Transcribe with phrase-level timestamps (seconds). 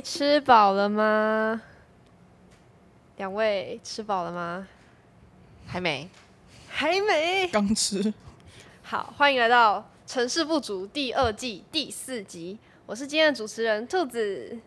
[0.00, 1.60] 喂，吃饱了吗？
[3.18, 4.66] 两位吃饱了吗？
[5.66, 6.08] 还没，
[6.70, 7.46] 还没。
[7.48, 8.14] 刚吃。
[8.82, 9.78] 好，欢迎来到
[10.10, 12.58] 《城市不足》第二季第四集。
[12.86, 14.58] 我是今天的主持人兔子。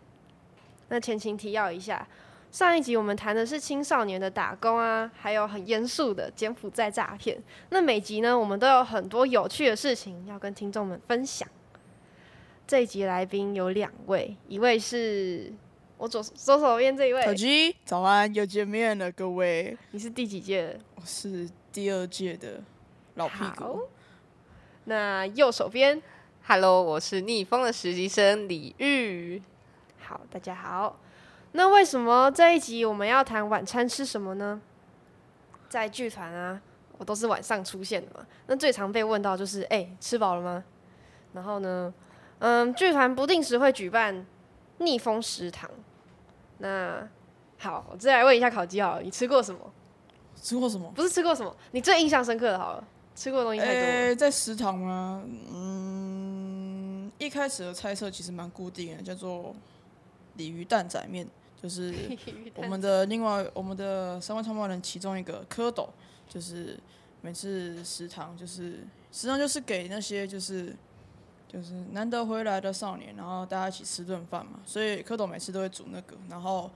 [0.86, 2.06] 那前情提要一下，
[2.52, 7.36] 上一集我们谈的是青少年的打工啊，还有很严肃的柬埔寨诈骗。
[7.70, 11.48] 那每集呢，我们都有很多有趣的事情要跟听众们分享。
[12.66, 15.52] 这一集来宾有两位，一位是
[15.98, 19.76] 我左左手边这一位，小鸡，早安，又见面了，各位。
[19.90, 20.80] 你是第几届的？
[20.94, 22.62] 我是第二届的
[23.16, 23.82] 老屁股。
[24.84, 26.02] 那右手边
[26.46, 29.42] ，Hello，我是逆风的实习生李玉。
[30.00, 30.98] 好，大家好。
[31.52, 34.58] 那为什么这一集我们要谈晚餐吃什么呢？
[35.68, 36.62] 在剧团啊，
[36.96, 38.26] 我都是晚上出现的嘛。
[38.46, 40.64] 那最常被问到就是，哎、吃饱了吗？
[41.34, 41.92] 然后呢，
[42.44, 44.26] 嗯，剧团不定时会举办
[44.76, 45.70] 逆风食堂。
[46.58, 47.08] 那
[47.56, 49.72] 好，我再来问一下烤鸡好了，你吃过什么？
[50.36, 50.92] 吃过什么？
[50.94, 52.84] 不是吃过什么，你最印象深刻的好了，
[53.14, 53.86] 吃过的东西太多了。
[53.86, 55.24] 诶、在食堂吗？
[55.50, 59.56] 嗯，一开始的猜测其实蛮固定的，叫做
[60.34, 61.26] 鲤鱼蛋仔面，
[61.62, 61.94] 就是
[62.56, 65.88] 我们的另外我们的三位创办人其中一个蝌蚪，
[66.28, 66.78] 就是
[67.22, 70.76] 每次食堂就是食堂就是给那些就是
[71.54, 76.68] 就是难得回来的少年，然后大家一起吃顿饭嘛，所以蝌蚪每次都会煮那个，然后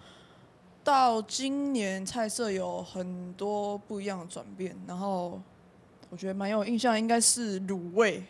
[0.85, 5.43] 到今年菜色有很多不一样的转变，然后
[6.11, 8.23] 我觉得蛮有印象，应该是卤味，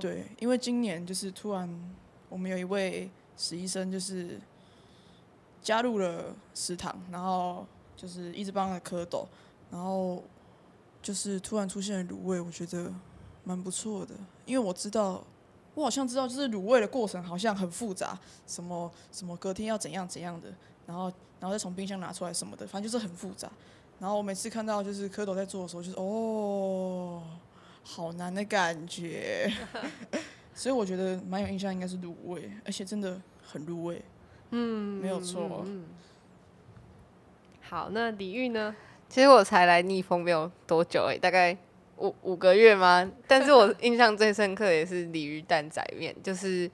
[0.00, 1.68] 对，因为今年就是突然
[2.30, 4.40] 我们有一位实习生就是
[5.60, 9.26] 加入了食堂，然后就是一直帮着蝌蚪，
[9.70, 10.24] 然后
[11.02, 12.90] 就是突然出现了卤味，我觉得
[13.48, 15.24] 蛮不错的，因为我知道。
[15.74, 18.18] 我好像知道，就是卤味的过程好像很复杂，
[18.48, 20.48] 什么什么隔天要怎样怎样的，
[20.84, 21.04] 然后
[21.38, 23.48] 然后再从冰箱拿出来什么的，反正就是很复杂。
[24.00, 27.22] 然后我每次看到就是蝌蚪在做的时候，就是哦，
[27.84, 29.52] 好难的感觉。
[30.52, 34.02] 所以我觉得蛮有印象，应该是卤味，而且真的很入味。
[34.50, 35.84] 嗯，没有错嗯嗯
[37.60, 38.74] 好，那李玉呢？
[39.08, 41.56] 其实我才来逆风没有多久哎、大概
[41.98, 43.10] 五五个月吗？
[43.26, 46.70] 但是我印象最深刻的也是鲤鱼蛋仔面，就是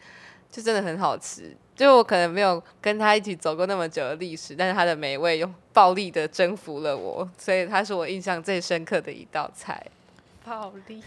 [0.50, 1.56] 就真的很好吃。
[1.74, 9.84] 就我可能没有跟他一起走过那么久的历史，但是它的美味用暴力的征服了我，所以它是我印象最深刻的一道菜。
[10.44, 11.02] 暴力。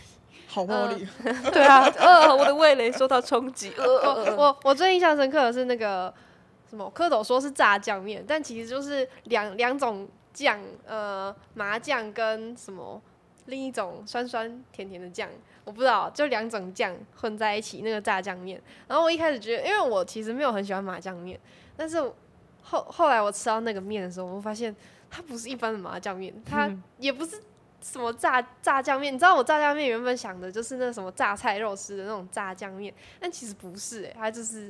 [0.49, 1.05] 好暴力，
[1.51, 3.71] 对啊，呃，我的味蕾受到冲击。
[3.77, 6.11] 呃我我我最印象深刻的是那个
[6.69, 12.99] 什么蝌蚪说是炸酱面，但其实就是两两种酱，呃，麻酱跟什么
[13.47, 15.27] 另一种酸酸甜甜的酱，
[15.65, 18.61] 我不知道，就两种酱混在一起那个炸酱面。
[18.87, 21.37] 然后我一开始觉得，因为我其实没有很喜欢麻酱面，
[21.75, 21.99] 但是
[22.61, 24.73] 后后来我吃到那个面的时候，我发现
[25.09, 27.41] 它不是一般的麻酱面，它也不是。
[27.79, 29.13] 什么炸炸酱面？
[29.13, 34.69] 你知道我炸酱面原本想的就是那什么榨菜肉丝的那种炸酱面，但其实不是诶、它就是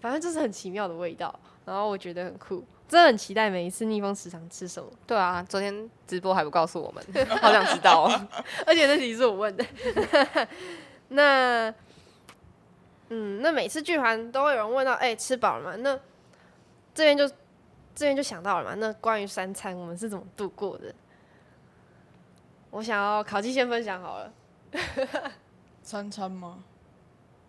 [0.00, 7.04] 反正就是很奇妙的味道，然后我觉得很酷，真的很期待每一次逆风食堂吃什么，对啊，昨天直播还不告诉我们，
[7.40, 8.28] 好想知道哦。
[8.66, 9.64] 而且那题是我问的。
[11.08, 11.72] 那
[13.10, 15.76] 嗯，那每次剧团都会有人问到，哎、吃饱了吗？
[15.80, 15.94] 那
[16.94, 17.28] 这边就
[17.94, 18.74] 这边就想到了嘛。
[18.76, 20.94] 那关于三餐，我们是怎么度过的？
[22.70, 24.32] 我想要烤鸡先分享好了。
[25.82, 26.62] 三餐吗？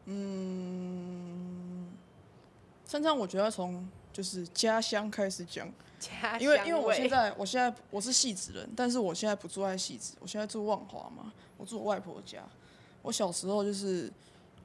[0.06, 1.88] 嗯，
[2.86, 3.86] 三餐我觉得要从
[4.20, 5.66] 就是家乡开始讲。
[5.98, 12.44] 家因为因为我现在我现在我是戏子人，但是我现在不住在戏子，我现在住万华嘛，我住我外婆家。
[13.02, 14.12] 我小时候就是，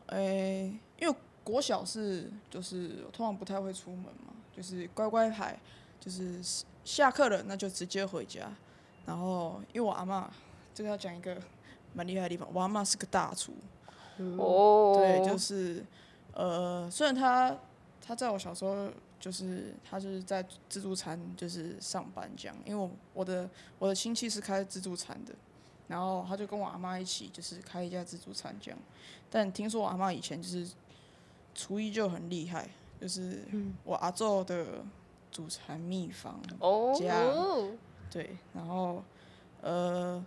[0.07, 1.15] 诶、因为
[1.45, 5.57] 国小是就是我通常不太会出门嘛，就是乖乖牌，
[6.01, 6.41] 就是
[6.85, 8.53] 下课了那就直接回家。
[9.07, 10.29] 然后因为我阿妈，
[10.75, 11.41] 这个要讲一个
[11.93, 13.53] 蛮厉害的地方，我阿妈是个大厨，
[14.37, 15.85] 哦，对，就是
[16.33, 17.57] 呃，虽然他
[18.05, 18.89] 他在我小时候
[19.25, 23.49] 就是他就是在自助餐就是上班这样，因为我我的
[23.79, 25.35] 我的亲戚是开自助餐的，
[25.89, 28.79] 然后他就跟我阿妈一起就是开一家自助餐这样，
[29.31, 30.69] 但听说我阿妈以前就是
[31.55, 32.69] 厨艺就很厉害，
[33.01, 33.43] 就是
[33.83, 34.85] 我阿昼的
[35.33, 37.21] 祖传秘方哦，家。
[37.23, 37.73] 哦，
[38.11, 39.03] 对，然后
[39.63, 40.23] 呃，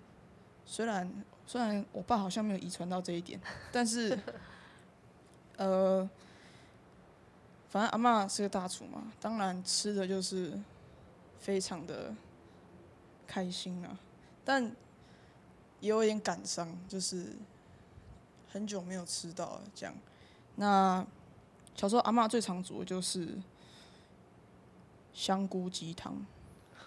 [0.65, 3.39] 虽然虽然我爸好像没有遗传到这一点，
[3.71, 4.17] 但是
[5.57, 6.09] 呃，
[7.69, 10.57] 反正阿嬷是个大厨嘛，当然吃的就是
[11.37, 12.15] 非常的
[13.27, 13.99] 开心啊，
[14.45, 14.63] 但
[15.79, 17.35] 也有一点感伤，就是
[18.49, 19.93] 很久没有吃到了这样。
[20.55, 21.05] 那
[21.75, 23.37] 小时候阿嬷最常煮的就是
[25.13, 26.15] 香菇鸡汤，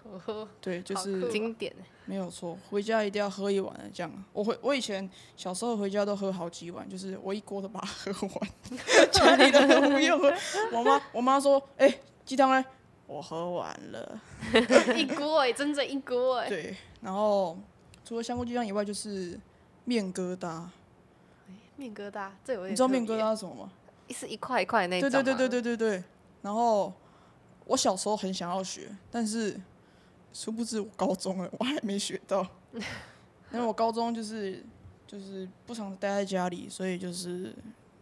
[0.61, 1.75] 对，就是经典。
[2.06, 4.25] 没有错，回家一定要喝一碗的这样。
[4.32, 8.50] 我回我以前小时候回家都喝好几碗，就是我一锅都把它喝完，
[9.12, 10.32] 家里的都不用喝。
[10.73, 12.64] 我妈我妈说：“哎、鸡汤呢？”
[13.06, 14.20] 我喝完了。
[14.97, 16.49] 一锅哎，整整一锅哎。
[16.49, 17.58] 对，然后
[18.05, 19.38] 除了香菇鸡汤以外，就是
[19.85, 20.64] 面疙瘩。
[21.76, 23.73] 面疙瘩，这有点你知道面疙瘩是什么吗？
[24.11, 26.05] 是一块一块的那种对对对对对对对。
[26.43, 26.93] 然后
[27.64, 29.58] 我小时候很想要学，但是
[30.32, 32.47] 殊不知我高中了， 我还没学到。
[33.53, 34.65] 因为我高中就是
[35.06, 37.55] 就是不常待在家里，所以就是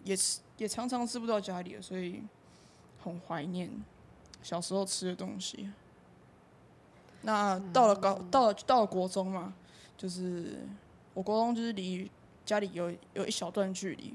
[0.05, 2.23] 也吃也常常吃不到家里了，所以
[3.03, 3.71] 很怀念
[4.43, 5.71] 小时候吃的东西。
[7.23, 9.55] 那到了高到了到了国中嘛，
[9.97, 10.59] 就是
[11.15, 12.11] 我国中就是离
[12.45, 14.15] 家里有有一小段距离，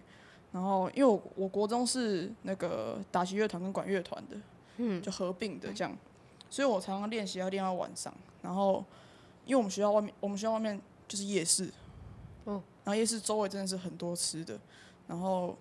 [0.51, 4.37] 然后因为我我国中是那个打击乐团跟管乐团的，
[4.77, 5.97] 嗯，就合并的这样，
[6.53, 8.13] 所以我常常练习要练到晚上。
[8.43, 8.85] 然后
[9.43, 11.67] 因为我们学校外面，我们学校外面就是夜市，
[12.45, 12.53] 嗯，
[12.83, 14.59] 然后夜市周围真的是很多吃的，
[15.07, 15.57] 然后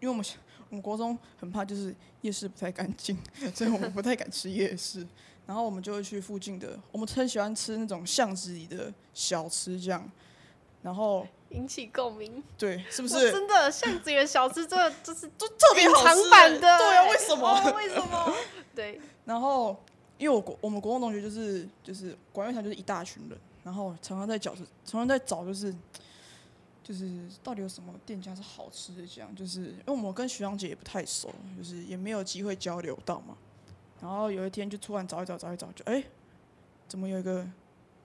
[0.00, 0.22] 因为我们
[0.68, 3.16] 我们国中很怕就是夜市不太干净，
[3.54, 5.06] 所以我们不太敢吃夜市。
[5.46, 10.10] 然后我们就会去附近的，我们很喜欢吃那种巷子里的小吃这样。
[10.82, 17.48] 然后引起共鸣，对，是不是真的巷子里的小吃，真的就是就 特别好吃版的对啊，欸为什么？
[17.48, 18.34] 哦为什么？
[18.74, 19.78] 对，然后
[20.18, 25.74] 因为我国我们国中同学就是就是管乐团就是一大群人，然后常常在找常常在找就是
[26.82, 33.36] 就是到底有什么店家是好吃的这样，就是因为我们跟学长姐也不太熟，就是也没有机会交流到嘛。
[34.00, 36.04] 然后有一天就突然找一找找一找，就哎、
[36.86, 37.46] 怎么有一个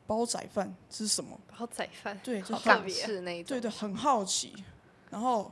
[0.08, 1.38] 煲仔饭这是什么？
[1.58, 3.50] 煲仔饭，对，就好很特别是那一种。
[3.50, 4.54] 对对，很好奇。
[5.10, 5.52] 然后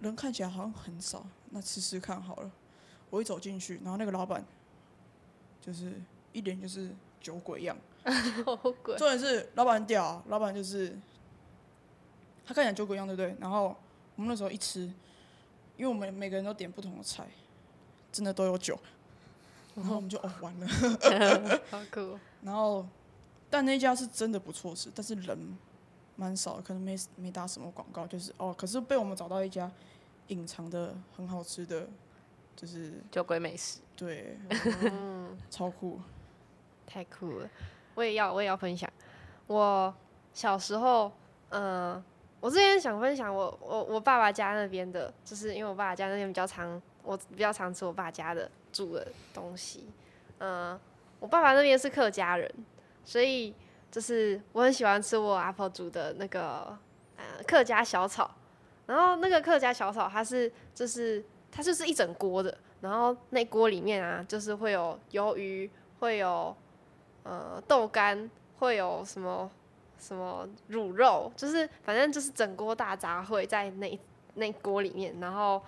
[0.00, 2.50] 人看起来好像很少，那吃吃看好了。
[3.10, 4.44] 我一走进去，然后那个老板
[5.64, 5.92] 就是
[6.32, 6.90] 一脸就是
[7.20, 7.76] 酒鬼样。
[8.44, 10.94] 好鬼，重点是老板很屌、啊，老板就是
[12.44, 13.34] 他看起来酒鬼样，对不对？
[13.40, 13.74] 然后
[14.16, 14.80] 我们那时候一吃，
[15.76, 17.26] 因为我们每个人都点不同的菜，
[18.12, 18.78] 真的都有酒。
[19.74, 20.66] 然后我们就哦完了
[21.70, 22.86] 好酷，然后
[23.50, 25.56] 但那家是真的不错吃，但是人
[26.14, 29.68] 蛮少的，可能没没打什么广告，就是哦，可是被我们找到一家
[30.28, 31.88] 隐藏的很好吃的，
[32.56, 34.38] 就是酒鬼美食，对，
[34.82, 36.00] 嗯，超酷。
[36.86, 37.48] 太酷了，
[37.94, 38.88] 我也要，我也要分享。
[39.46, 39.92] 我
[40.32, 41.10] 小时候，
[41.48, 42.02] 嗯、
[42.40, 49.88] 我之前想分享我我我爸爸家那边的，就是因为我爸爸家那边比较常，我比较常吃我爸家的煮的东西。
[50.38, 50.78] 嗯、
[51.18, 52.48] 我爸爸那边是客家人，
[53.02, 53.54] 所以
[53.90, 56.78] 就是我很喜欢吃我阿婆煮的那个
[57.16, 58.30] 呃客家小炒。
[58.86, 61.24] 然后那个客家小炒，它是就是
[61.56, 65.70] 它就是一整锅的，然后那锅里面啊，就是会有鱿鱼，
[66.00, 66.54] 会有
[67.22, 68.28] 呃豆干，
[68.58, 69.48] 会有什么
[69.96, 73.96] 什么卤肉，就是反正就是整锅大杂烩在那
[74.34, 75.62] 那锅里面，然后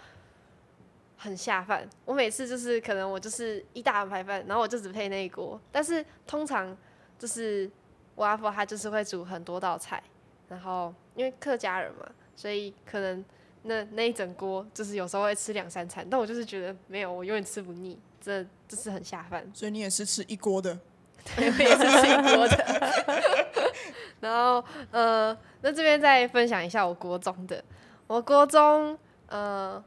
[1.17, 1.89] 很下饭。
[2.05, 6.77] 我每次就是可能我就是一大碗白饭，然后我就只配那一锅，但是通常
[7.17, 7.71] 就是
[8.17, 10.03] 我阿婆她就是会煮很多道菜，
[10.49, 13.25] 然后因为客家人嘛，所以可能
[13.67, 19.49] 那那一整锅就是有时候会吃两三餐，但我就是觉得没有，我永远吃不腻，这这是很下饭。
[19.53, 20.79] 所以你也是吃一锅的，
[21.37, 23.75] 对，我也是吃一锅的。
[24.21, 27.63] 然后呃，那这边再分享一下我国中的，
[28.07, 29.83] 我国中呃，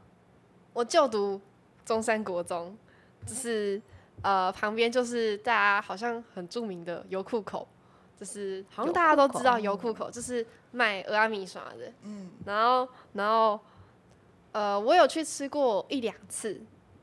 [0.72, 1.40] 我就读
[1.84, 2.76] 中山国中，
[3.26, 3.80] 就是
[4.22, 7.66] 呃旁边就是大家好像很著名的油库口，
[8.18, 11.92] 就是好像大家都知道油库口，就是卖俄阿米耍的。
[12.02, 13.58] 嗯，然后然后
[14.52, 16.60] 呃，我有去吃过一两次，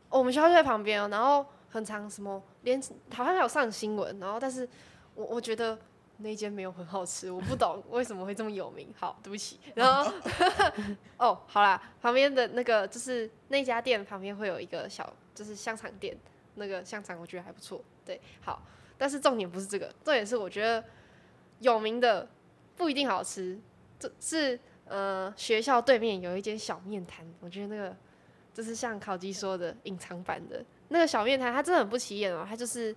[0.09, 2.81] 我们学校就在旁边哦，然后很长什么连
[3.13, 4.67] 好像还有上新闻，然后但是
[5.15, 5.77] 我我觉得
[6.17, 8.93] 那间没有很好吃，我不懂为什么会这么有名。
[8.97, 9.59] 好，对不起。
[9.75, 10.11] 然后
[11.17, 16.17] 哦，好啦，旁边的那个就是那家店旁边会有一个小就是香肠店，
[16.55, 17.81] 那个香肠我觉得还不错。
[18.03, 18.61] 对，好，
[18.97, 20.83] 但是重点不是这个，重点是我觉得
[21.59, 22.27] 有名的
[22.75, 23.59] 不一定好吃，
[23.99, 27.95] 这是呃学校对面有一间小面摊，我觉得那个
[28.53, 32.95] 就是像烤鸡说的隐藏版的那个小面摊，它真的很不起眼哦，它就是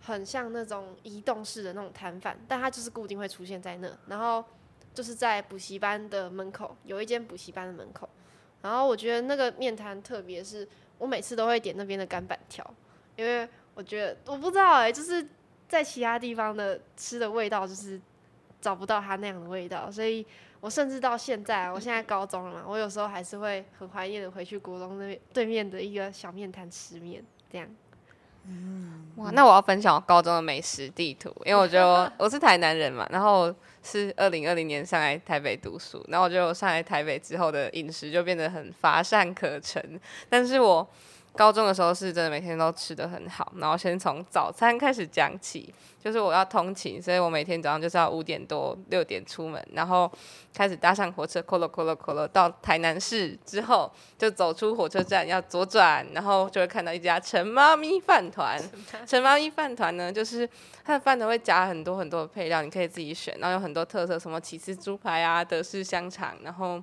[0.00, 4.44] 很像那种移动式的那种摊贩，但它就是固定会出现在那，然后
[4.92, 8.08] 就是在补习班的门口有一间补习班的门口，
[8.60, 12.68] 然后我觉得那个面摊特别是我每次都会点那边的干板条，
[13.16, 15.26] 因为我觉得我不知道哎、就是
[15.66, 17.98] 在其他地方的吃的味道就是
[18.60, 20.26] 找不到它那样的味道，所以
[20.62, 27.68] 我甚至到现在，我现在高中了嘛，我有时候还是会很怀念的回去国中那边对面的一个小面摊吃面，这样。
[28.44, 33.52] 嗯哇，那我要分享我高中的美食地图，因为我觉得我我是台南人嘛，然后
[33.82, 40.88] 是二零二零年上来台北读书，然后我觉得我上来台北之后的饮食就变得很乏善可陈，但是我
[41.34, 50.10] 高中的时候是真的每天都吃的很好，然后先从早餐开始讲起，就是我要通勤，所以我每天早上就是要五点多六点出门，然后
[50.54, 58.60] 开始搭上火车，扣了扣了扣了到台南市之后，就走出火车站要左转，然后就会看到一家陈妈咪饭团。
[59.06, 60.46] 陈妈咪饭团呢，就是
[60.84, 66.82] 它的饭团会夹很多很多的配料，你可以自己选，然后有很多特色，什么起司猪排啊、德式香肠，然后。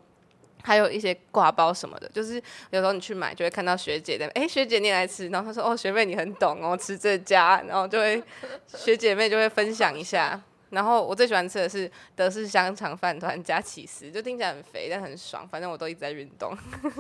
[0.64, 2.36] 还有一些挂包什么的，就是
[2.72, 8.22] 有时候你去买就会看到学姐的，哎、学姐你也来吃，然后她说哦学妹你很懂哦，吃这家，然后就会
[8.68, 10.42] 学姐妹就会分享一下。
[10.70, 16.56] 然后我最喜欢吃的是德式香肠饭团加起司，就听起来很肥但很爽，反正我都一直在运动。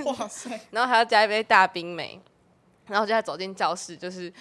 [0.05, 2.19] 哇塞， 然后还要加一杯大冰美，
[2.87, 4.33] 然后就在走进教室，就是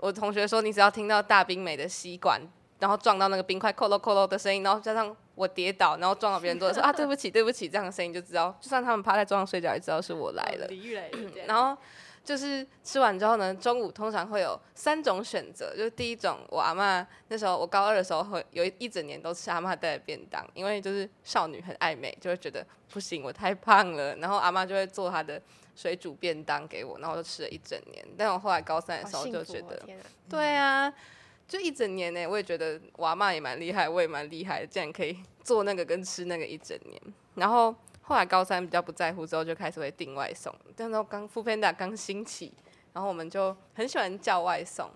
[0.00, 2.38] 我同学说，你只要听到大冰美的吸管，
[2.78, 10.66] 然后撞到那个冰块扣咯扣咯的声音，然后加上我跌倒，然后撞到别人桌子说啊对不起对不起这样的声音，就知道，就算他们趴在桌上睡觉，也知道是我来了。
[10.68, 11.10] 李玉雷，
[11.46, 11.76] 然后
[12.24, 25.40] 就是吃完之后呢，中午通常会有三种选择，就是第一种，我阿妈那时候我高二的时候会有一一整年都吃阿妈带的便当，因为就是少女很爱美，就会觉得不行，我太胖了，然后阿妈就会做她的
[25.76, 28.04] 水煮便当给我，然后我就吃了一整年。
[28.18, 29.80] 但我后来高三的时候就觉得，
[30.28, 30.92] 对啊，
[31.48, 37.00] 就一整年呢，我也觉得我阿妈也蛮厉害，我也蛮厉害的，竟然可以做那个跟吃那个一整年。
[37.36, 40.54] 然后后来高三比较不在乎之后，就开始会订外送。
[40.76, 42.52] 那时候刚 f o o Panda 刚兴起，
[42.92, 44.90] 然后我们就很喜欢叫外送。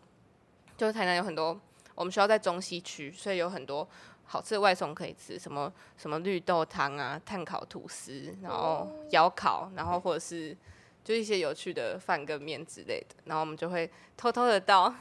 [0.76, 1.60] 就是台南有很多，
[1.94, 3.86] 我们学校在中西区，所以有很多
[4.24, 10.56] 好吃的外送可以吃，什么什么绿豆汤啊、炭烤吐司，然后窑烤，然后或者是
[11.04, 14.92] 就一些有趣的饭跟面之类的，然后我们就会偷偷的到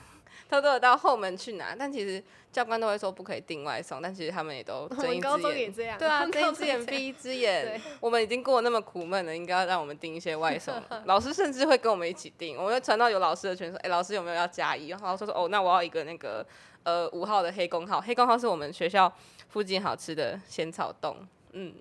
[0.48, 5.98] 偷偷的到后门去拿，但其实教官都会说不可以订外送，但其实他们也都我睁一只眼。
[5.98, 7.82] 对啊， 高睁一只眼闭一只眼。
[8.00, 10.74] 我们已经过得那么苦闷了，应该要让我们订一些外送。
[11.06, 16.46] 老师甚至会跟我们一起订，我们会传到有老师的群说：“哎、老师有没有要加一？”然后老师说：“哦，那我要一个那个
[16.84, 19.12] 呃五号的黑工号，黑工号是我们学校
[19.50, 21.18] 附近好吃的仙草冻。”
[21.54, 21.74] 嗯，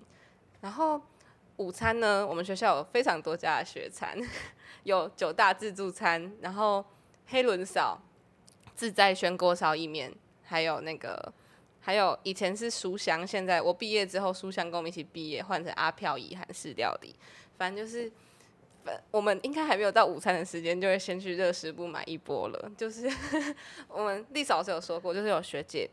[0.61, 1.01] 然后
[1.57, 4.17] 午餐呢，我们学校有非常多家的学餐，
[4.83, 6.83] 有九大自助餐，然后
[7.27, 7.99] 黑轮嫂、
[8.79, 10.09] 自在轩锅烧意面，
[10.41, 11.33] 还有那个。
[11.81, 17.13] 还有以前是书香，现在我毕业之后，书香跟我们一起毕业，换成阿飘怡韩式料理。
[17.57, 18.09] 反正就是，
[19.11, 22.71] 我们应该还没有到午餐的时间，就会先去热食部买一波了。
[22.77, 23.11] 就是
[23.89, 25.89] 我们丽嫂老师有说过，就是有学姐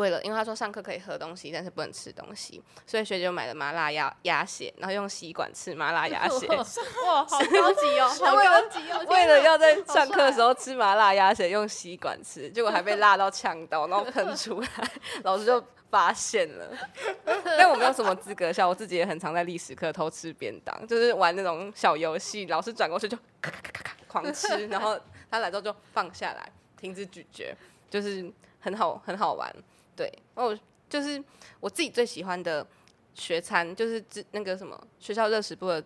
[0.00, 6.46] 为了，因为他说上课可以喝东西，但是不能吃东西，所以学姐就买了麻辣鸭鸭血，然后用吸管吃麻辣鸭血。
[6.48, 9.04] 哇，好高级哦， 好高级哦！
[9.08, 14.68] 为了要在上课的时候吃麻辣鸭血，用吸管吃，结果还被辣到呛到，然后喷出来，
[15.22, 16.66] 老师就发现了。
[17.44, 24.98] 但我没有什么资格笑，我自己也很常在历史课偷吃便当，就是玩那种小游戏，老师转过去就咔咔咔咔咔狂吃，然后
[25.30, 27.54] 他来之后就放下来，停止咀嚼，
[27.90, 28.30] 就是
[28.60, 29.54] 很好很好玩。
[30.00, 31.22] 对，哦，就是
[31.60, 32.66] 我自己最喜欢的
[33.12, 35.84] 学餐，就是之那个什么学校热食部的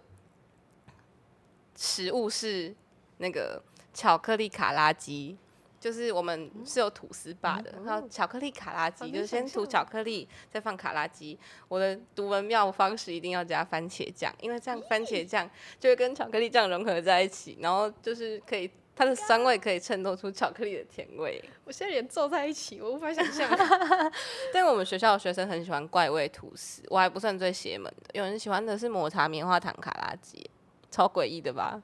[1.74, 2.72] 食物是
[3.16, 3.60] 那个
[3.92, 5.36] 巧克力卡拉鸡，
[5.80, 11.36] 就是我们是有吐司霸的，然后巧克力卡拉鸡好就是先涂巧克力，再放卡拉鸡。
[11.66, 21.42] 我的独门妙方式一定要加番茄酱，因为这样番茄酱就会跟巧克力酱融合在一起，然后就是可以它的酸味可以衬托出巧克力的甜味。
[21.64, 23.48] 我现在连皱在一起，我无法想象。
[24.52, 30.48] 但我们学校的学生很喜欢怪味吐司，我还不算最邪门的，有人喜欢的是抹茶棉花糖卡拉鸡，
[30.90, 31.82] 超诡异的吧？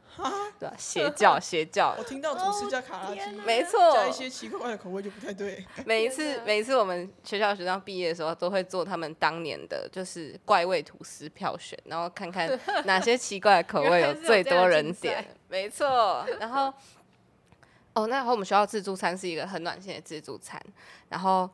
[0.60, 5.64] 对吧、邪教 邪教我，听到吐司加卡拉鸡，没错，加一些奇怪的口味就不太对。
[5.86, 12.48] 每一次每一次我们学校学生毕业的时候，都会做他们当年的就是怪味吐司票选，然后看看
[12.84, 15.26] 哪些奇怪的口味有有最多人点。
[15.48, 16.72] 没错，然后
[18.02, 20.60] 哦，那和我们学校自助餐是一个很暖心的自助餐，
[21.08, 21.48] 然后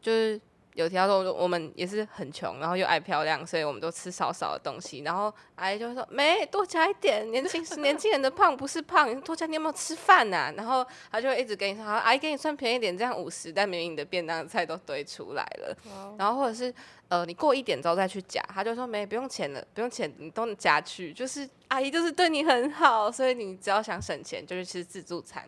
[0.00, 0.40] 就是。
[0.74, 5.00] 有提到说我们也是很穷，然后又爱漂亮，所以我们都吃少少的东西。
[5.00, 15.76] 然后阿姨就会说：“没多加一点，年轻年轻人的胖不是胖，你多加，你有没有吃饭呐、然后他就会一直跟你说：“好，阿姨给你算便宜一点，这样五十。”但明明你的便当的菜都堆出来了。
[16.16, 16.72] 然后或者是
[17.08, 25.42] 呃，你过一点之后再去夹，他就说没不用钱了，不用钱，你都能夹去，就是阿姨就是对你很好，所以你只要想省钱就去吃自助餐。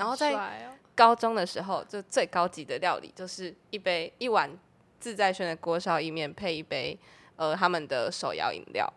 [0.00, 0.34] 然后在
[0.94, 4.50] 高中的时候，就最高级的料理就是一杯一碗
[4.98, 6.98] 自在轩的锅烧意面配一杯
[7.36, 8.92] 呃他们的手摇饮料，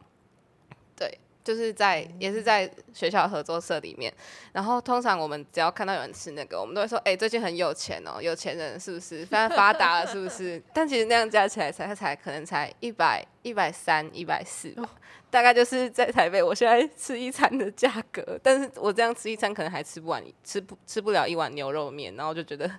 [0.95, 1.19] 对。
[1.43, 4.09] 就是在也是在学校合作社里面，
[4.53, 9.25] 然后通常我们只要看到有人吃那个，我们都会说：“哎、最近很有钱哦，有钱人是不是？
[9.25, 14.89] 非常发达了，是不是？”但其实那样加起来才它才可能才一百一百三一百四吧，
[15.33, 18.39] 大概就是在台北我现在吃一餐的价格。
[18.43, 22.69] 但是我这样吃一餐可能还吃不完，吃不吃不了一碗牛肉面，然后就觉得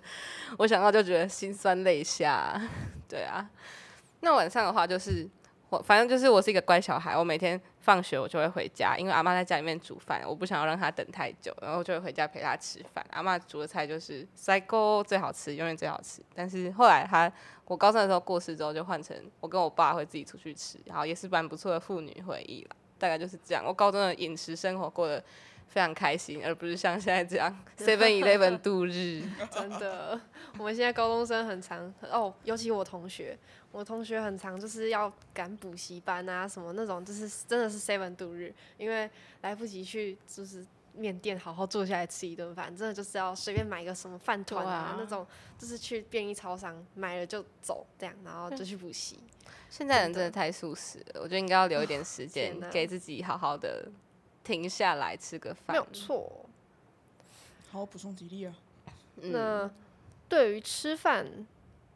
[0.58, 2.62] 我想到就觉得心酸泪下。
[3.10, 3.44] 对啊，
[4.20, 5.28] 那晚上的话就是
[5.82, 13.04] 反正就是我是一个乖小孩，我每天放学我就会回家，因为阿妈在家里面煮饭，我不想要让她等太久，然后就会回家陪她吃饭。
[13.10, 16.22] 阿妈煮的菜就是塞锅最好吃，永远最好吃。
[16.34, 17.30] 但是后来她
[17.64, 22.76] 我高中的时候过世之后，就换成我跟我爸会自己出去吃，然后也是蛮不错的父女回忆了。
[22.96, 25.22] 大概就是这样，我高中的饮食生活过得
[25.68, 29.22] 非常开心，而不是像现在这样 Seven Eleven 度日。
[29.50, 30.20] 真的，
[30.58, 33.36] 我们现在高中生很常哦，尤其我同学，
[33.72, 39.10] 我同学很常就是要赶补习班啊，什么那种，就是真的是 seven 度日，因为
[39.42, 45.26] 来不及去就是面店好好坐下来吃一顿饭，真的就是要随便买一个什么饭团啊啊那种，
[45.58, 49.18] 就是去便利超商买了就走这样，然后就去补习。
[49.68, 53.90] 现在人真的太素食了，我觉得应该要留一点时间给自己好好的
[54.44, 55.74] 停下来吃个饭。
[55.74, 56.46] 没有错。
[57.72, 58.54] 好好补充体力啊。
[59.20, 59.70] 嗯那
[60.28, 61.26] 对于吃饭，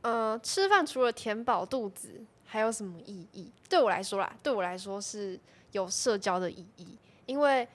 [0.03, 3.51] 呃，吃饭除了填饱肚子，还有什么意义？
[3.69, 5.39] 对我来说啦，对我来说是
[5.73, 7.67] 有社交的意义，因为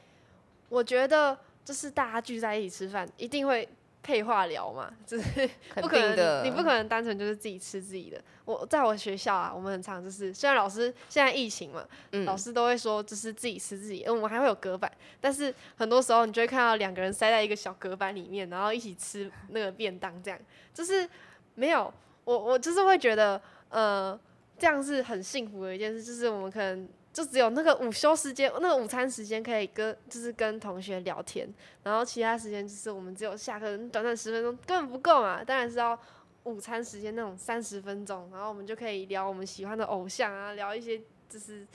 [0.69, 3.67] 我觉得就是大家聚在一起吃饭，一定会
[4.03, 8.21] 配话聊嘛，就是不可能的，你，不可能单纯就是自己吃自己的。
[8.43, 14.91] 我在我学校啊，我们很常就是，虽然老师现在疫情嘛，嗯老师都会说就是自己吃自己，嗯，我们还会有隔板，
[15.21, 20.37] 但是很多时候你就会看到两个人塞在一个小隔板里面，然后一起吃那个便当，这样
[20.73, 21.09] 就是
[21.55, 21.91] 没有
[22.25, 24.19] 我我就是会觉得呃
[24.59, 31.47] 这样是很幸福的一件事，就是我们可能就只有那个午休时间，那个午餐时间可以跟就是跟同学聊天，
[31.83, 35.97] 然后其他时间就是我们只有下课短短十分钟根本不够嘛，当然是要。
[36.45, 41.65] 午餐时间那种三十分钟，然后我们就可以聊我们喜欢的偶像啊，聊一些就是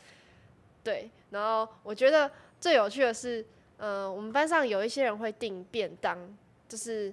[0.84, 3.42] 对，然后我觉得最有趣的是，
[3.78, 6.18] 呃，我们班上有一些人会订便当，
[6.68, 7.10] 就是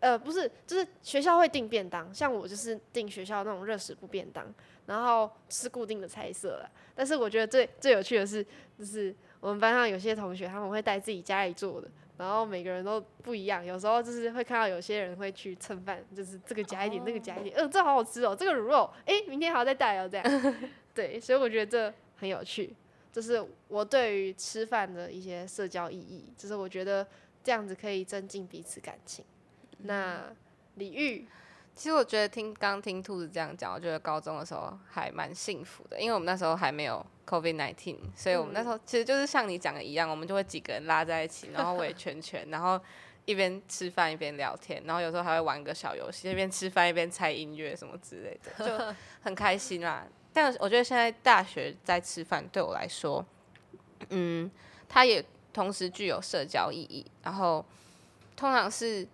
[0.00, 4.46] 呃不是，就是学校会订便当，像我就是订学校那种热食部便当，
[4.86, 6.70] 然后吃固定的菜色了。
[6.94, 8.44] 但是我觉得最最有趣的是，
[8.78, 11.88] 就是我们班上有些同学他们会带自己家里做的。
[12.16, 20.54] 然后每个人都不一样，有时候就是会看到有些人会去蹭饭，就是这个加一点，那个加一点，呃，这好好吃哦，这个卤肉，诶，明天还要再带哦，这样。
[20.92, 22.74] 对，所以我觉得这很有趣，
[23.12, 27.06] 就是我对于吃饭的一些社交意义，就是我觉得
[27.44, 29.24] 这样子可以增进彼此感情。
[29.78, 30.22] 那
[30.74, 31.26] 李玉，
[31.74, 42.80] 其实我觉得听刚听兔子这样讲，我觉得高中的时候还蛮幸福的，因为我们那时候还没有 COVID nineteen，所以我们那时候其实就是像你讲的一样，我们就会几个人拉在一起，然后围圈圈，然后
[43.24, 50.06] 一边吃饭一边聊天，然后有时候还会玩个小游戏，一边吃饭一边猜音乐什么之类的，就 很开心啦。
[50.32, 53.24] 但我觉得现在大学在吃饭对我来说，
[54.10, 54.50] 嗯，
[54.88, 57.64] 它也同时具有社交意义，然后
[58.36, 59.06] 通常是。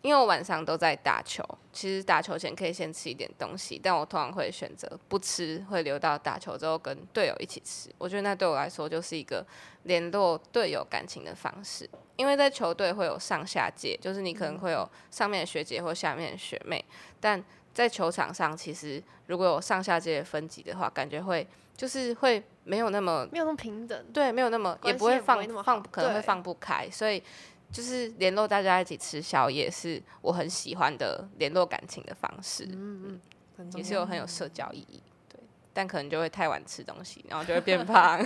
[0.00, 7.90] 因为我晚上都在打球，其实打球前可以先吃一点东西，但我通常会选择不吃，会留到打球之后跟队友一起吃。
[7.98, 9.44] 我觉得那对我来说就是一个
[9.82, 11.88] 联络队友感情的方式。
[12.16, 16.84] 因为在球队会有上下届，就是你可能会有上面的学姐或下面的学妹，
[17.20, 27.22] 但在球场上，其实如果有上下届的分级的话，感觉会就是会没有那么没有那么平等，对，没有那么也不会放放可能会放不开，所以
[27.70, 33.20] 就是联络大家一起吃宵夜，是我很喜欢的联络感情的方式，嗯
[33.58, 35.02] 嗯也是有很有社交意义。
[35.28, 35.38] 对，
[35.74, 38.24] 但可能就会太晚吃东西，然后就会变胖。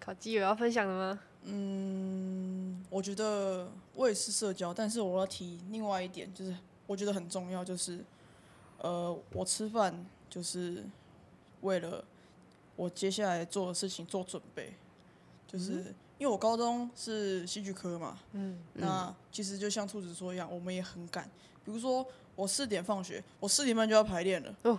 [0.00, 1.20] 烤鸡有要分享的吗？
[1.44, 8.04] 嗯，我觉得我也是社交，但是我要提另外一点，就是我觉得很重要，就是
[8.78, 10.84] 呃，我吃饭就是
[11.60, 12.04] 为了
[12.74, 14.74] 我接下来做的事情做准备，
[15.46, 21.28] 就是、因为我高中是戏剧科嘛，嗯，那其实就像兔子说一样，我们也很赶。
[21.64, 22.06] 比如说
[22.36, 24.54] 我四点放学，我四点半就要排练了。
[24.62, 24.78] 哦，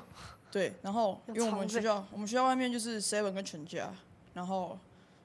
[0.49, 3.93] 对，然后 因为我们学校，我们学校外面就是 Seven 跟全家，
[4.33, 4.79] 然后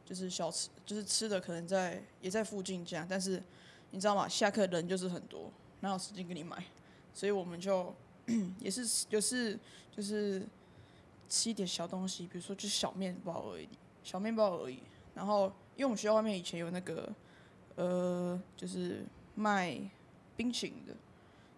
[0.05, 3.41] 就是小吃，就是吃的可能在也在附近这样，但是
[3.93, 4.27] 你知道吗？
[4.27, 5.53] 下课人就是很多，
[5.83, 6.61] 哪有时间给你买？
[7.15, 7.95] 所以我们就
[8.59, 9.57] 也是就是
[9.97, 10.45] 就是
[11.29, 13.69] 吃一点小东西，比如说就是小面包而已，
[14.03, 14.81] 小面包而已。
[15.19, 17.13] 然后因为我们学校外面以前有那个
[17.75, 19.05] 呃，就是
[19.35, 19.77] 卖
[20.37, 20.95] 冰淇淋的，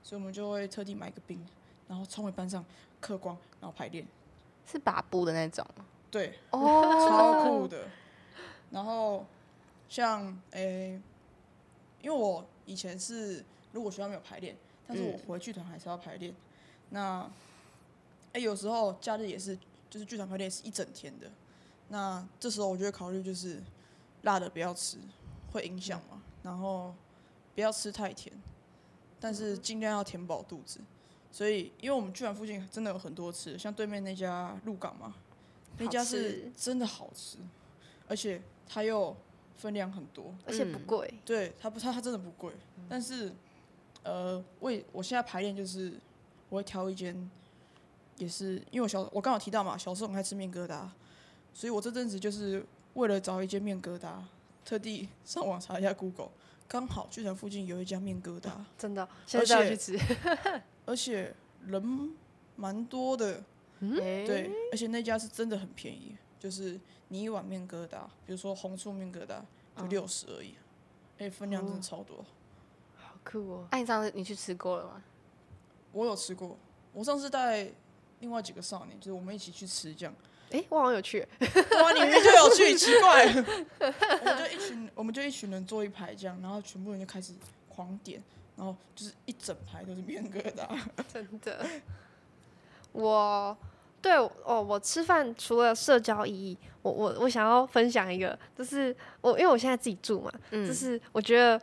[0.02, 1.38] 所以我们就会特地买个冰，
[1.86, 2.64] 然后冲回班上
[3.02, 4.06] 嗑光，然后排练，
[4.66, 6.58] 是把布的那种吗对，哦，
[7.06, 7.86] 超酷的。
[8.70, 9.26] 然后
[9.90, 10.98] 像诶、
[12.00, 16.34] 因为我以前是如果学校没有排练，但是我回剧团还是要排练。
[16.88, 17.30] 那
[18.32, 19.54] 诶、有时候假日也是，
[19.90, 21.30] 就是剧团排练是一整天的。
[21.90, 23.62] 那这时候我就会考虑，就是
[24.22, 24.96] 辣的不要吃，
[25.52, 26.22] 会影响嘛。
[26.42, 26.94] 然后
[27.54, 28.34] 不要吃太甜，
[29.20, 30.80] 但是尽量要填饱肚子。
[31.32, 35.14] 所以，因为我们剧团附近真的有很多吃的，像对面那家鹿港嘛，
[35.78, 37.36] 那家是真的好吃，
[38.08, 39.16] 而且它又
[39.56, 40.34] 分量很多。
[40.46, 41.14] 而且不嗯贵。
[41.24, 42.52] 对，它不，它它真的不贵，
[42.88, 43.32] 但是，
[44.02, 45.92] 呃，我也我现在排练就是
[46.48, 47.30] 我会挑一间，
[48.16, 50.88] 也是因为我小我刚好提到嘛，小时候很爱吃面疙瘩，
[51.52, 54.12] 所以我这阵子就是为了找一间面疙瘩，
[54.64, 56.30] 特地上网查一下 Google，
[56.68, 59.98] 刚好剧团附近有一家面疙瘩，真的，现在去吃。
[60.86, 61.34] 而且
[61.66, 62.16] 人
[62.56, 63.42] 蛮多的，
[63.80, 69.40] 哎对，而且那家是真的很便宜，就是你一碗面疙瘩，比如说红醋面疙瘩
[69.76, 70.54] 就六十而已，
[71.16, 72.24] 而且分量真的超多。
[72.96, 73.68] 好酷哦！
[73.70, 75.02] 哎、你上次你去吃过了吗？
[75.92, 76.56] 我有吃过，
[76.92, 77.68] 我上次带
[78.20, 80.14] 另外几个少年，就是我们一起去吃这样。
[80.50, 83.26] 哎，我好像有去，哇，你明明就有去， 奇怪。
[83.26, 87.32] 我们就一群，我们就一群人坐一排这样，然后全部人就开始
[87.68, 88.22] 狂点，
[88.56, 90.66] 然后就是一整排都是面疙瘩。
[91.12, 91.64] 真的。
[92.92, 93.56] 我
[94.02, 94.12] 对
[94.44, 101.56] 哦，我吃饭除了社交意义，我我我想要分享一个，就是我因为我现在自己住嘛，嗯就是我觉得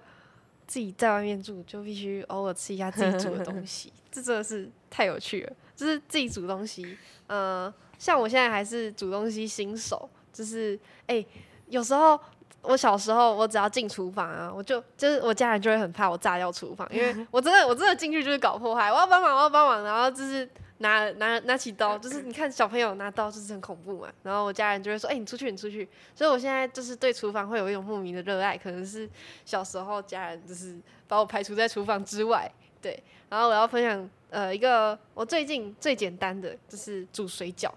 [0.66, 5.54] 自己在外面住就必须偶尔吃一下自己煮的东西， 这真的是太有趣了。
[5.76, 6.98] 就是自己煮东西，
[7.28, 11.26] 呃，像我现在还是煮东西新手，就是哎、
[11.68, 12.20] 有时候
[12.62, 20.48] 我小时候我只要进厨房啊，我就就是我家人就会很怕我炸掉厨房，因为 我真的我真的进去就是搞破坏，我要帮忙我要帮忙，然后就是
[20.80, 29.10] 拿拿拿起刀，就是你看小朋友拿刀就是很恐怖嘛，然后我家人就会说，哎、你出去你出去，所以我现在就是对厨房会有一种莫名的热爱，可能是
[29.46, 37.72] 小时候家人就是把我排除在厨房之外，对，然后我要分享呃一个我最近最简单的就是煮水饺，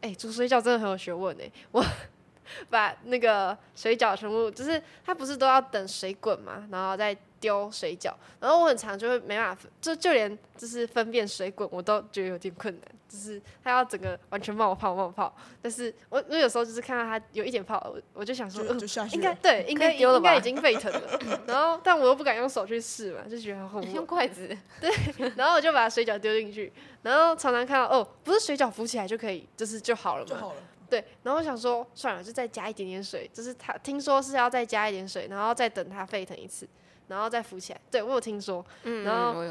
[0.00, 1.84] 哎、煮水饺真的很有学问哎、我
[2.70, 18.64] 把那个水饺全部，就是它不是都要等水滚嘛，然后再丢水饺，然后我很常就会没办法，就就连就是分辨水滚我都觉得有点困难，就是它要整个完全冒泡冒泡，但是我我有时候就是看到它有一点泡，我我就想说。
[19.12, 24.48] 应该对，应该丢了吧应该已经沸腾了， 然后但我又不敢用手去试嘛，就觉得很恐用，筷子
[24.80, 24.90] 对，
[25.36, 26.72] 然后我就把水饺丢进去，
[27.02, 30.60] 然后常常看到哦，不是水饺浮起来就可以，就是就好了嘛，就好了。
[30.88, 36.68] 对，然后我想说算了，就再加一点点水，就是它听说是要再加一点水，然后再等它沸腾一次，
[37.08, 37.80] 然后再浮起来。
[37.90, 39.44] 对我有听说，嗯，然后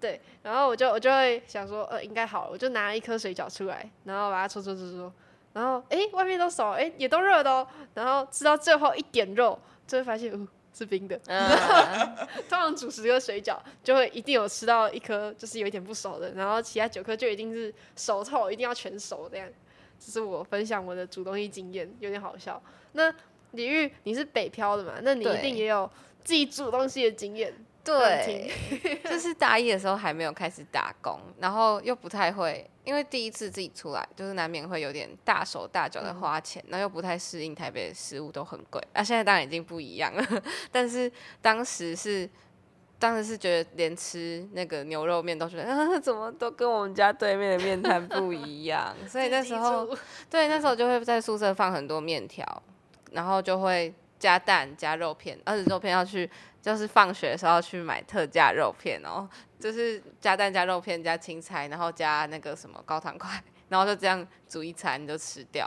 [0.00, 5.12] 对，然后我就我就会想说，呃，应该好了，我就拿了一颗水饺出来，然后把它搓搓搓搓，
[5.52, 11.20] 然后诶，外面都熟了，诶，也都热的哦，然后吃到最后一点肉，就会发现，哦、是冰的。
[11.26, 11.50] 嗯，
[12.48, 19.46] 通常煮十个水饺，就会一定有吃到一颗就是有一点不熟的，然后其他九颗就一定是熟透，一定要全熟这样。
[19.98, 22.62] 这是我分享我的煮东西经验，有点好笑。
[22.92, 23.12] 那
[23.50, 24.94] 李玉，你是北漂的嘛？
[25.02, 25.90] 那你一定也有
[26.24, 27.52] 自己煮东西的经验。
[27.82, 28.52] 对，
[29.04, 38.80] 就是大一的时候还没有开始打工，然后又不太会，因为第一次自己出来，就是难免会有点大手大脚的花钱，然后又不太适应台北的食物都很贵。
[38.92, 40.24] 啊，现在当然已经不一样了，
[40.70, 42.28] 但是当时是。
[42.98, 49.88] 当时是觉得连吃那个牛肉面都觉得，啊，怎么都跟我们家对面的面摊不一样，所以那时候
[50.28, 52.62] 对，那时候就会在宿舍放很多面条，
[53.12, 56.30] 然后就会加蛋加肉片，而且肉片要去，
[56.62, 59.28] 就是放学的时候要去买特价肉片哦，
[59.58, 65.66] 就是加蛋加肉片加青菜，然后加那个什么高糖块，然后就这样煮一餐就吃掉。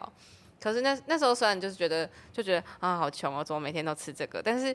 [0.61, 4.41] 可是那那时候虽然就是觉得就觉得啊好穷哦，怎么每天都吃这个？
[4.41, 4.73] 但是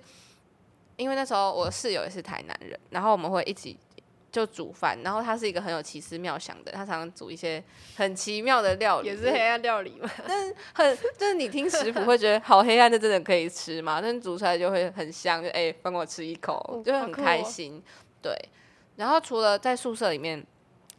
[0.96, 3.78] 因为那时候我室友也是台南人，然后我们会一起
[4.30, 7.62] 就煮饭，然后他是一个很有奇思妙想的，他常常煮一些
[7.96, 10.10] 很奇妙的料理，也是黑暗料理嘛。
[10.26, 14.00] 但是很就是你听食谱会觉得好黑暗，这真的可以吃吗？
[14.02, 17.82] 但是煮出来就会很香，就哎帮、我吃一口哦，就会很开心。
[18.20, 18.36] 对，
[18.96, 20.44] 然后除了在宿舍里面，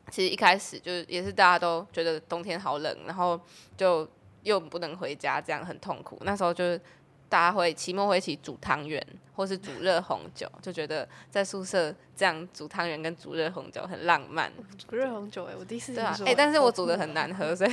[0.10, 3.40] 其实一开始就是也是大家都觉得冬天好冷，然后
[3.78, 4.10] 就
[4.42, 6.18] 又不能回家，这样很痛苦。
[6.22, 6.82] 那时候就是
[7.30, 14.52] 大家会期末会一起煮汤圆，或是煮热红酒，就觉得在宿舍这样煮汤圆跟煮热红酒很浪漫。
[14.78, 16.28] 煮热红酒哎、我第一次对啊，听说。
[16.28, 17.72] 哎、但是我煮的很难喝，所以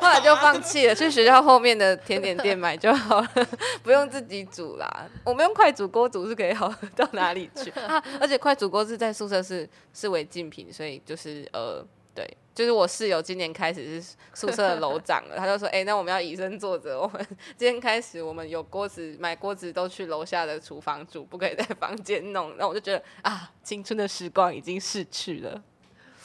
[0.00, 3.30] 后 来就放弃了，去学校后面的甜点店买就好了，
[3.82, 5.08] 不用自己煮啦。
[5.24, 8.02] 我们用快煮锅煮是可以好喝到哪里去啊？
[8.20, 11.86] 而且快煮锅是在宿舍是是违禁品，所以就是呃。
[12.14, 17.24] 对，就是我室友今年开始是宿舍的楼 长了，他就说：“哎、那我们要以身作则，我们
[17.56, 25.62] 今天开始，我们有锅子买锅子都去楼下的厨房煮，不可以在房间弄。”然后我就觉得啊，青春的时光已经逝去了。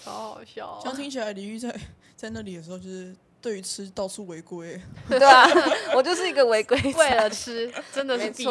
[0.03, 1.71] 好好笑这样哦、听起来，李玉在
[2.15, 4.79] 在那里的时候，就是对于吃到处违规。
[5.09, 5.45] 对啊，
[5.93, 8.49] 我就是一个违规仔为了吃， 真的是必须。。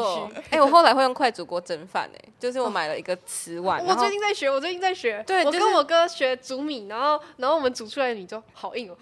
[0.50, 5.16] 哎、我后来会用快煮锅蒸饭，哎，就是我买了一个瓷碗，我最近在学，我最近在学。
[5.16, 8.96] 我对就是跟我哥学煮米，然后然后我们煮出来的米就好硬哦、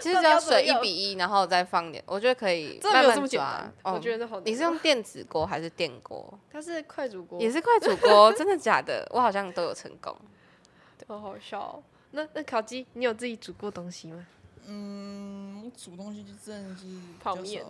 [0.00, 3.72] 其实只要水一比一，然后再放点，我觉得可以真有慢慢这么简抓单。。
[3.84, 4.40] 哦我觉得好。
[4.40, 6.36] 你是用电子锅还是电锅？
[6.52, 9.06] 它是快煮锅，也是快煮锅，真的假的？
[9.12, 10.16] 我好像都有成功。
[11.06, 14.26] 好好笑哦、那那烤鸡，你有自己煮过东西吗？
[14.68, 16.84] 嗯，煮东西就真的是
[17.20, 17.68] 泡面少。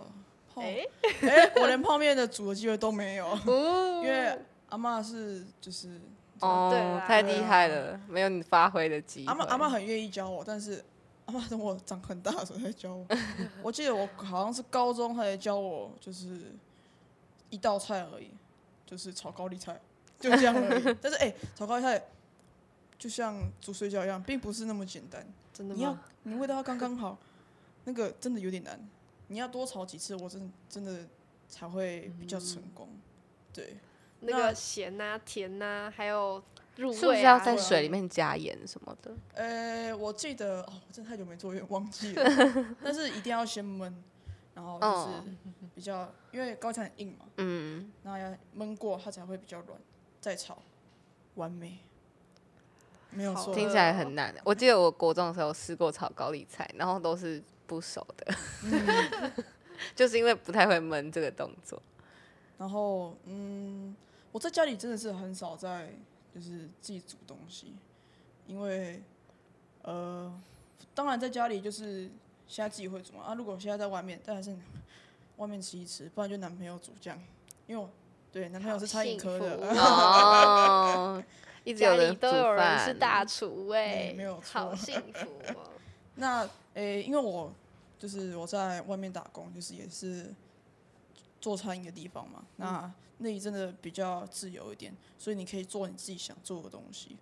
[0.53, 0.85] 泡哎、
[1.21, 4.37] 哎、我连泡面的煮的机会都没有，哦 因为
[4.69, 6.01] 阿嬷是就是
[6.39, 9.31] 哦对，太厉害了，没有你发挥的机会。
[9.31, 10.83] 阿嬷阿嬷很愿意教我，但是
[11.25, 13.05] 阿嬷等我长很大的时候才教我。
[13.63, 16.53] 我记得我好像是高中她才教我，就是
[17.49, 18.31] 一道菜而已，
[18.85, 19.79] 就是炒高丽菜，
[20.19, 20.83] 就这样而已。
[20.99, 22.03] 但是哎、炒高丽菜
[22.99, 25.25] 就像煮水饺一样，并不是那么简单。
[25.25, 26.03] 你要真的吗？
[26.23, 27.17] 你味道要刚刚好，
[27.85, 28.79] 那个真的有点难。
[29.29, 31.07] 你要多炒几次，我真的真的
[31.47, 32.89] 才会比较成功。
[33.53, 33.77] 对，
[34.19, 36.43] 那个咸呐、甜呐、还有
[36.75, 39.11] 入味、啊，是不是要在水里面加盐什么的？
[39.33, 42.75] 呃，我记得哦，我真的太久没做，有点忘记了。
[42.83, 43.93] 但是一定要先焖，
[44.53, 45.37] 然后就是
[45.75, 49.79] 比较，因为高菜很硬嘛，嗯，那要焖过它才会比较软，
[50.19, 50.57] 再炒，
[51.35, 51.79] 完美，
[53.11, 53.53] 没有错。
[53.53, 54.33] 听起来很难。
[54.43, 58.35] 我记得我国中的时候试过炒高丽菜，然后都是不熟的，
[59.95, 61.81] 就是因为不太会焖这个动作。
[62.57, 63.95] 然后，嗯，
[64.31, 65.93] 我在家里真的是很少在
[66.35, 67.73] 就是自己煮东西，
[68.47, 69.01] 因为
[69.81, 70.31] 呃，
[70.93, 72.09] 当然在家里就是
[72.47, 73.23] 现在自己会煮嘛。
[73.23, 74.53] 啊，如果现在在外面，但还是
[75.37, 77.17] 外面吃一吃，不然就男朋友煮这样。
[77.65, 77.89] 因为我
[78.31, 81.23] 对男朋友是餐饮科的， 哦，
[81.69, 85.69] 一直有家里人都有人是大厨哎、嗯没有错好幸 福哦。
[86.15, 87.51] 那诶、因为我
[87.97, 90.33] 就是我在外面打工，就是也是
[91.39, 92.43] 做餐饮的地方嘛。
[92.55, 97.17] 那那里真的比较自由一点，所以你可以做你自己想做的东西。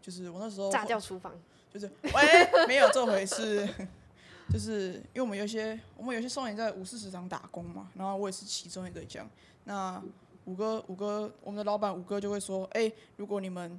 [0.00, 1.32] 就是我那时候炸掉厨房，
[1.72, 3.68] 就是喂，没有这回事。
[4.52, 9.28] 就是因为我们有些我们有些少年在五四食堂打工嘛，然后我也是其中一个这样。
[9.64, 10.02] 那
[10.46, 13.78] 五哥五哥，我们的老板五哥就会说，哎、如果你们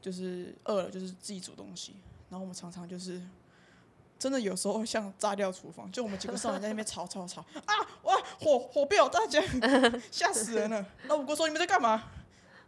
[0.00, 1.96] 就是饿了，就是自己煮东西。
[2.30, 3.20] 然后我们常常就是
[4.18, 9.40] 真的有时候像炸掉厨房，就我们几个少年在那边吵吵吵啊，哇，火火飙大家，
[10.10, 10.84] 吓死人了。
[11.04, 12.04] 那五哥说你们在干嘛？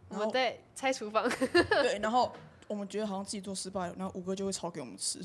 [0.09, 2.33] 我们在拆厨房，对，然后
[2.67, 5.19] 我们觉得好像自己做失败了，然后五哥就会炒给我们吃，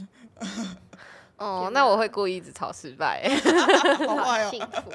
[1.39, 3.29] 哦，那我会故意一直炒失败。
[4.07, 4.51] 好坏哦。
[4.51, 4.93] 幸福。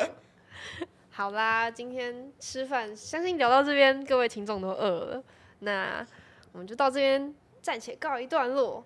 [1.09, 5.23] 好啦，今天吃饭，相信聊到这边，各位听众都饿了，
[5.59, 6.07] 那
[6.51, 8.83] 我们就到这边暂且告一段落。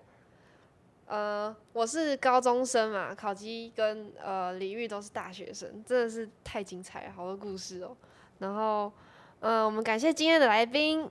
[1.06, 7.96] 呃，我是高中生嘛，考基跟呃李玉都是大学生，真的是太精彩了，好多故事哦。
[8.38, 8.92] 然后，
[9.38, 11.08] 呃，我们感谢今天的来宾，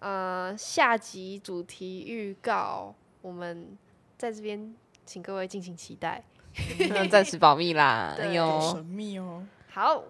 [0.00, 3.76] 呃，下集主题预告，我们
[4.18, 4.74] 在这边
[5.06, 6.22] 请各位敬请期待。
[6.90, 8.12] 那暂时保密啦。
[8.16, 10.04] 对哎呦，神秘哦，好，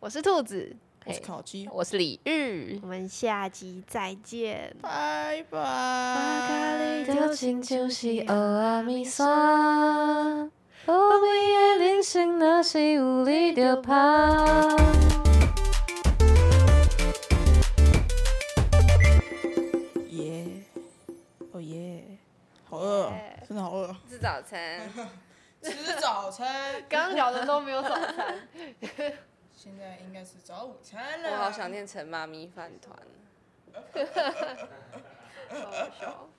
[0.00, 0.74] 我是兔子，
[1.06, 2.86] 我是烤鸡，我是李玉我。
[2.86, 4.76] 们下集再见。
[4.82, 7.02] 拜拜。
[7.06, 9.26] 就亲像是蚵仔面线，
[10.86, 14.78] 无味的人生若是有你就香。
[20.10, 20.46] 耶，
[21.52, 22.04] 哦耶，
[22.68, 23.12] 好饿哦，
[23.48, 23.96] 真的好饿哦。
[24.08, 24.80] 吃早餐，
[25.62, 28.38] 吃早餐，刚 刚聊的都没有早餐，
[29.62, 31.32] 现在应该是早午餐了。
[31.32, 32.96] 我好想念陈妈咪饭团。
[35.52, 36.29] 好笑。